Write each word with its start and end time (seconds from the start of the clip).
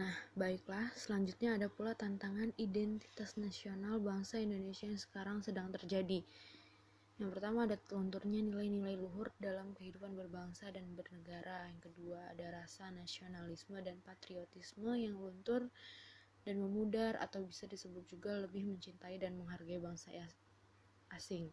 Nah, 0.00 0.14
baiklah, 0.34 0.90
selanjutnya 0.98 1.54
ada 1.54 1.70
pula 1.70 1.94
tantangan 1.94 2.50
identitas 2.58 3.38
nasional 3.38 4.02
bangsa 4.02 4.42
Indonesia 4.42 4.90
yang 4.90 4.98
sekarang 4.98 5.38
sedang 5.46 5.70
terjadi. 5.70 6.26
Yang 7.20 7.30
pertama 7.36 7.68
ada 7.68 7.78
lunturnya 7.94 8.42
nilai-nilai 8.42 8.98
luhur 8.98 9.30
dalam 9.38 9.70
kehidupan 9.76 10.18
berbangsa 10.18 10.74
dan 10.74 10.82
bernegara. 10.98 11.70
Yang 11.70 11.92
kedua 11.92 12.32
ada 12.34 12.46
rasa 12.58 12.90
nasionalisme 12.90 13.78
dan 13.78 14.02
patriotisme 14.02 14.90
yang 14.98 15.14
luntur 15.14 15.70
dan 16.42 16.56
memudar 16.58 17.22
atau 17.22 17.46
bisa 17.46 17.70
disebut 17.70 18.02
juga 18.08 18.32
lebih 18.50 18.66
mencintai 18.66 19.14
dan 19.20 19.38
menghargai 19.38 19.78
bangsa 19.78 20.10
asing. 21.14 21.52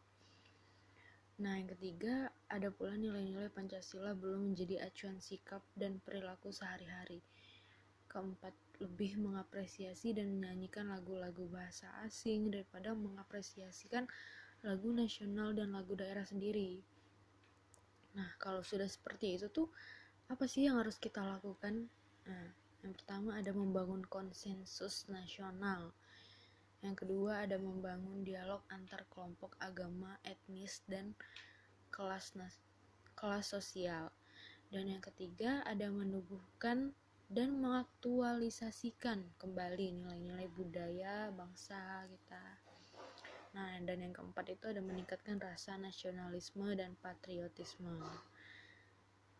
Nah, 1.44 1.54
yang 1.62 1.70
ketiga, 1.78 2.16
ada 2.56 2.70
pula 2.78 2.94
nilai-nilai 3.04 3.50
Pancasila 3.58 4.12
belum 4.22 4.42
menjadi 4.54 4.76
acuan 4.90 5.18
sikap 5.28 5.62
dan 5.82 6.02
perilaku 6.06 6.50
sehari-hari. 6.60 7.20
Keempat, 8.12 8.56
lebih 8.84 9.12
mengapresiasi 9.26 10.10
dan 10.18 10.28
menyanyikan 10.38 10.86
lagu-lagu 10.94 11.46
bahasa 11.56 11.88
asing 12.08 12.50
daripada 12.54 12.90
mengapresiasikan 13.06 14.04
lagu 14.68 14.90
nasional 15.02 15.50
dan 15.60 15.70
lagu 15.78 15.94
daerah 16.02 16.26
sendiri. 16.26 16.72
Nah, 18.18 18.30
kalau 18.44 18.62
sudah 18.66 18.90
seperti 18.90 19.38
itu 19.38 19.48
tuh 19.54 19.70
apa 20.34 20.46
sih 20.50 20.66
yang 20.66 20.82
harus 20.82 20.98
kita 21.06 21.22
lakukan? 21.22 21.76
Nah, 22.26 22.46
yang 22.82 22.94
pertama 22.98 23.30
ada 23.38 23.52
membangun 23.54 24.02
konsensus 24.10 25.06
nasional. 25.06 25.94
Yang 26.86 27.06
kedua 27.06 27.46
ada 27.46 27.58
membangun 27.58 28.22
dialog 28.22 28.62
antar 28.70 29.06
kelompok 29.10 29.58
agama, 29.58 30.18
etnis 30.22 30.82
dan 30.86 31.18
kelas 31.90 32.38
kelas 33.18 33.46
sosial. 33.50 34.14
Dan 34.70 34.92
yang 34.92 35.02
ketiga 35.02 35.66
ada 35.66 35.90
menubuhkan 35.90 36.94
dan 37.28 37.60
mengaktualisasikan 37.60 39.24
kembali 39.42 39.96
nilai-nilai 40.00 40.48
budaya 40.56 41.34
bangsa 41.34 42.08
kita 42.08 42.44
Nah, 43.58 43.74
dan 43.90 43.98
yang 44.06 44.14
keempat 44.14 44.54
itu 44.54 44.70
ada 44.70 44.86
meningkatkan 44.86 45.42
rasa 45.42 45.82
nasionalisme 45.82 46.78
dan 46.78 46.94
patriotisme. 47.02 47.90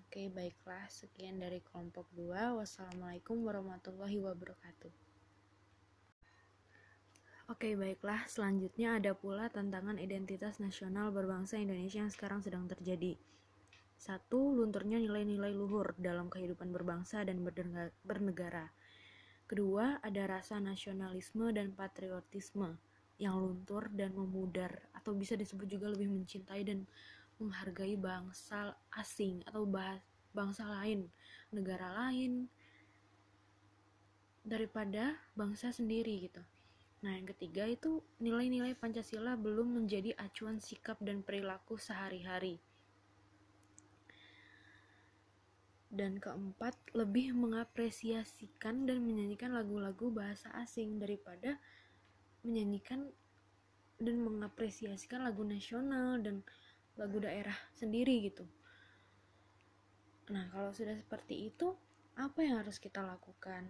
Oke, 0.02 0.34
baiklah. 0.34 0.90
Sekian 0.90 1.38
dari 1.38 1.62
kelompok 1.62 2.10
2. 2.18 2.58
Wassalamualaikum 2.58 3.46
warahmatullahi 3.46 4.18
wabarakatuh. 4.18 5.07
Oke, 7.58 7.74
baiklah. 7.74 8.22
Selanjutnya 8.30 9.02
ada 9.02 9.18
pula 9.18 9.50
tantangan 9.50 9.98
identitas 9.98 10.62
nasional 10.62 11.10
berbangsa 11.10 11.58
Indonesia 11.58 12.06
yang 12.06 12.14
sekarang 12.14 12.46
sedang 12.46 12.70
terjadi. 12.70 13.18
Satu, 13.98 14.54
lunturnya 14.54 15.02
nilai-nilai 15.02 15.58
luhur 15.58 15.98
dalam 15.98 16.30
kehidupan 16.30 16.70
berbangsa 16.70 17.26
dan 17.26 17.42
bernegara. 18.06 18.70
Kedua, 19.50 19.98
ada 20.06 20.30
rasa 20.30 20.62
nasionalisme 20.62 21.50
dan 21.50 21.74
patriotisme 21.74 22.78
yang 23.18 23.42
luntur 23.42 23.90
dan 23.90 24.14
memudar 24.14 24.78
atau 24.94 25.18
bisa 25.18 25.34
disebut 25.34 25.66
juga 25.66 25.90
lebih 25.90 26.14
mencintai 26.14 26.62
dan 26.62 26.86
menghargai 27.42 27.98
bangsa 27.98 28.78
asing 28.94 29.42
atau 29.50 29.66
bangsa 30.30 30.62
lain, 30.78 31.10
negara 31.50 32.06
lain 32.06 32.54
daripada 34.46 35.18
bangsa 35.34 35.74
sendiri 35.74 36.30
gitu. 36.30 36.46
Nah, 36.98 37.14
yang 37.14 37.30
ketiga 37.30 37.70
itu 37.70 38.02
nilai-nilai 38.18 38.74
Pancasila 38.74 39.38
belum 39.38 39.78
menjadi 39.82 40.18
acuan 40.18 40.58
sikap 40.58 40.98
dan 40.98 41.22
perilaku 41.22 41.78
sehari-hari. 41.78 42.58
Dan 45.88 46.18
keempat, 46.18 46.74
lebih 46.98 47.38
mengapresiasikan 47.38 48.90
dan 48.90 49.06
menyanyikan 49.06 49.54
lagu-lagu 49.54 50.10
bahasa 50.10 50.50
asing 50.58 50.98
daripada 50.98 51.62
menyanyikan 52.42 53.08
dan 54.02 54.18
mengapresiasikan 54.22 55.22
lagu 55.22 55.46
nasional 55.46 56.18
dan 56.22 56.42
lagu 56.98 57.22
daerah 57.22 57.56
sendiri 57.78 58.26
gitu. 58.26 58.46
Nah, 60.34 60.50
kalau 60.52 60.74
sudah 60.74 60.98
seperti 60.98 61.54
itu, 61.54 61.78
apa 62.18 62.42
yang 62.44 62.60
harus 62.66 62.82
kita 62.82 63.00
lakukan? 63.00 63.70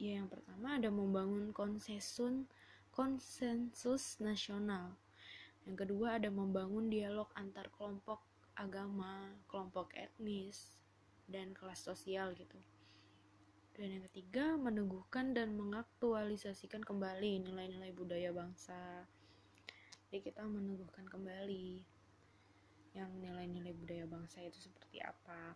Ya, 0.00 0.16
yang 0.16 0.32
pertama 0.32 0.80
ada 0.80 0.88
membangun 0.88 1.52
konsensus 1.52 2.48
konsensus 2.88 4.16
nasional. 4.16 4.96
Yang 5.68 5.84
kedua 5.84 6.16
ada 6.16 6.32
membangun 6.32 6.88
dialog 6.88 7.28
antar 7.36 7.68
kelompok 7.68 8.24
agama, 8.56 9.28
kelompok 9.44 9.92
etnis, 9.92 10.80
dan 11.28 11.52
kelas 11.52 11.84
sosial 11.84 12.32
gitu. 12.32 12.56
Dan 13.76 14.00
yang 14.00 14.04
ketiga, 14.08 14.56
meneguhkan 14.56 15.36
dan 15.36 15.52
mengaktualisasikan 15.60 16.80
kembali 16.80 17.44
nilai-nilai 17.44 17.92
budaya 17.92 18.32
bangsa. 18.32 19.04
Jadi 20.08 20.32
kita 20.32 20.48
meneguhkan 20.48 21.04
kembali 21.12 21.84
yang 22.96 23.12
nilai-nilai 23.20 23.76
budaya 23.76 24.08
bangsa 24.08 24.40
itu 24.48 24.64
seperti 24.64 25.04
apa. 25.04 25.54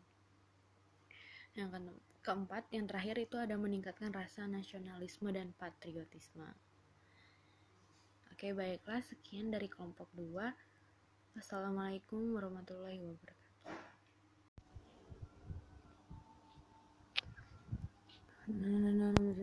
Yang 1.55 1.95
keempat, 2.27 2.67
yang 2.75 2.91
terakhir 2.91 3.17
itu 3.23 3.39
ada 3.39 3.55
meningkatkan 3.55 4.11
rasa 4.11 4.51
nasionalisme 4.51 5.31
dan 5.31 5.55
patriotisme. 5.55 6.51
Oke, 8.35 8.51
baiklah 8.51 8.99
sekian 9.07 9.55
dari 9.55 9.71
kelompok 9.71 10.11
2. 10.19 10.51
Wassalamualaikum 11.39 12.35
warahmatullahi 12.35 12.99
wabarakatuh. 12.99 13.43
No, 18.45 18.69
no, 18.77 18.91
no, 18.93 19.09
no, 19.15 19.35